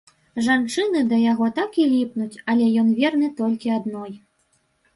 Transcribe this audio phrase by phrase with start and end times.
[0.45, 4.11] Жанчыны да яго так і ліпнуць, але ён верны толькі адной.